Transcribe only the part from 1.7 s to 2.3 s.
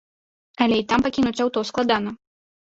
складана.